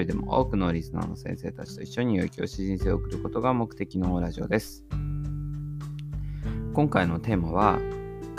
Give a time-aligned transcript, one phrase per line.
[0.00, 4.84] 人でも多くのリスナーの先生たちと一緒に良い教師人生を送ることが目的のラジオです。
[6.72, 7.78] 今回のテーマは、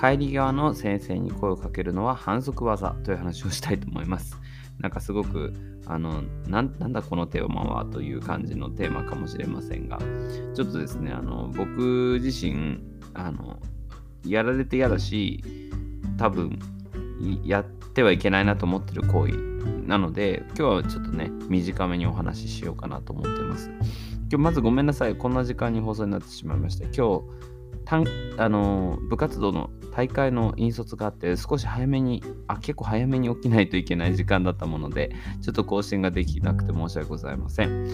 [0.00, 4.38] 帰り側の先生に声をかけるのは反則技という話をしたいと思います。
[4.80, 5.52] なんかすごく、
[5.86, 9.98] あの、なんだこのテーマはという感じのテーマかもしれませんが、
[10.54, 12.78] ちょっとですね、あの、僕自身、
[13.12, 13.58] あの、
[14.24, 15.44] やられて嫌だし、
[16.16, 16.58] 多分、
[17.44, 19.36] やってはいけないなと思ってる行為
[19.86, 23.70] なので、今日はちょっとね、短めにお話ししようかなと思ってます。
[24.30, 25.14] 今日まずごめんなさい。
[25.14, 26.84] こんな時間に放送になってしまいました。
[26.86, 27.42] 今日、
[28.38, 35.12] あの部活動の大会の引率があって少し早めにあ結構早めに起きないといけない時間だったもので
[35.42, 37.86] ちょっと更新ができなくて申し訳ございません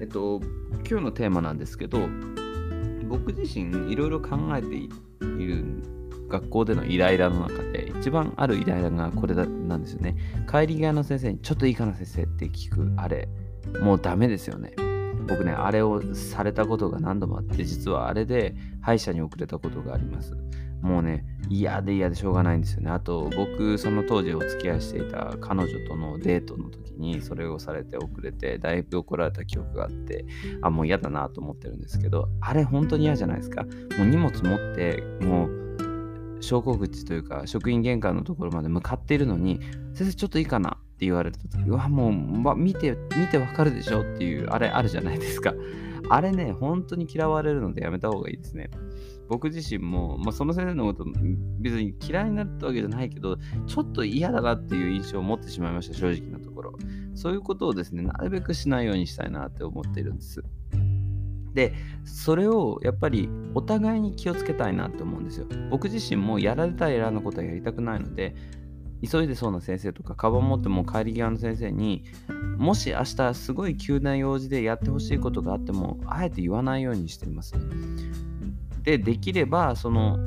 [0.00, 0.40] えっと
[0.88, 2.08] 今日のテーマなんですけど
[3.08, 4.88] 僕自身いろいろ考えてい
[5.20, 5.82] る
[6.28, 10.16] 学校でのイライラの中で一番あるイライラがこれだなんですよね
[10.50, 13.28] 帰り際の先生にちょっといいかな先生って聞くあれ
[13.80, 14.74] もうダメですよね
[15.26, 20.36] 僕ね、あれをされたことが何度もあって、実はあれで歯医者に遅れたことがあります。
[20.82, 22.90] もうね、嫌で嫌でしょうがないんですよね。
[22.90, 30.26] あと、僕、その当時お付き合いしていた彼女とのデートの時に、それをされて遅れて、だいぶ怒られた記憶があって、
[30.60, 33.62] あ、もう嫌だなと思ってるんですけど、あれ本当に嫌じゃないですか。
[33.62, 35.61] もう荷物持って、もう、
[36.42, 39.60] 昇降口というか、職員玄関のところまで向かっているのに、
[39.94, 40.78] 先生、ちょっといいかな？
[40.78, 44.02] って言われた時うわもう、ま、見て見てわかるでしょ？
[44.02, 45.52] っていうあれあるじゃないですか。
[46.10, 48.70] あれね本当に嫌われるのでやめた方がいいですね。
[49.28, 51.04] 僕自身も、まあ、その先生のこと
[51.60, 56.72] 別に嫌いになったわけじゃないけどちょっと嫌だなっていう印象を持ってしまいました正直なところ。
[57.14, 60.42] そういうことをですねなるべくしないようにしたいなって思っているんです。
[61.54, 61.74] で
[62.04, 65.46] それをやっぱりお互いに気をつけたいなって思うんですよ。
[65.70, 68.34] 僕自身もやられたらやらんのことはやりたくないので
[69.08, 72.04] 急いでそうな先生とかカバン持っても帰り際の先生に
[72.56, 77.54] もし明日すごい急な用事でやってほしいことがあってもあえて言わないようにしています。
[78.82, 80.18] でできればその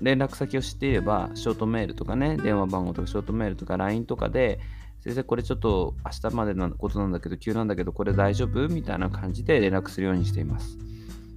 [0.00, 4.60] 連絡先を知っていればショートメールとかね電話番号とかショートメールとか LINE とかで
[5.08, 8.68] 先生これちょっと明日までのことなんだけど急なんだけどこれ大丈夫？
[8.68, 10.76] みたいな感じで連絡するようにしています。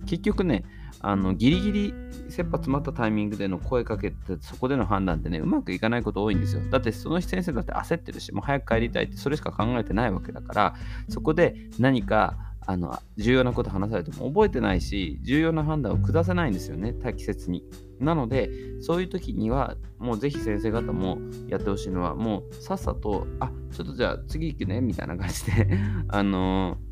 [0.06, 0.66] 結局ね
[1.00, 1.94] あのギリギリ
[2.30, 6.62] 切羽詰まったタイミングでの声かけてそこでの判断ってねうまくいかないこと多いんですよ。
[6.70, 10.76] だってその先生だって焦ってるしもう早く帰りたいってそれしか考えてないわけだから
[11.08, 17.63] そこで何かあの重要なこと話されても覚えてないし重要な判断を下せないんですよね適切に
[17.99, 18.49] なので
[18.81, 21.17] そういう時にはもうぜひ先生方も
[21.47, 25.79] やってほしいのはもうさっさとあちょっとじゃあ次行くねみたいな感じで
[26.09, 26.91] あのー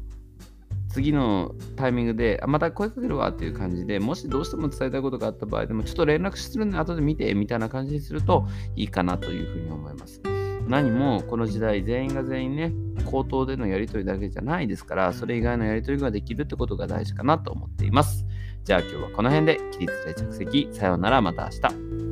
[0.90, 10.20] 次のタイミングで、あまた声かけるわっていう感じで、もしどうしても伝えたいことがあった場合でも、ちょっと連絡するんで後で見てみたいな感じにするといいかなというふうに思います。
[10.70, 12.72] 何もこの時代全員が全員ね、
[13.04, 18.28] 口頭でのやり取りだけじゃないですから、それ以外のやり取りができるってことが大事かなと思っています。
[18.64, 20.70] じゃあ今日はこの辺で起立で着席。
[20.72, 22.09] さようなら、また明日。